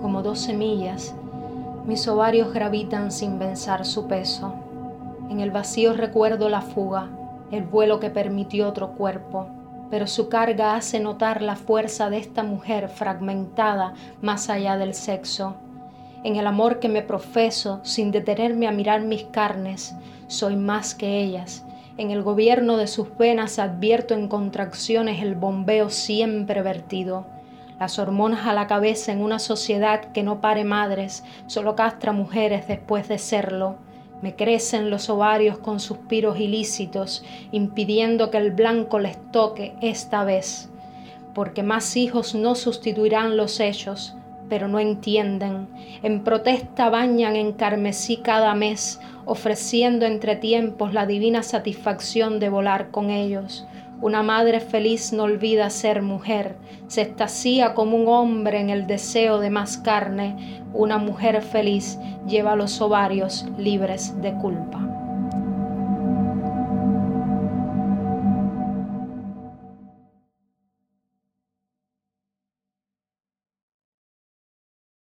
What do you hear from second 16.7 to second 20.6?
que me profeso, sin detenerme a mirar mis carnes, soy